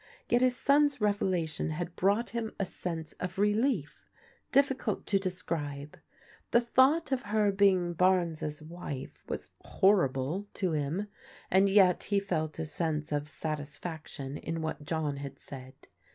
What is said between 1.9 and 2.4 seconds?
brought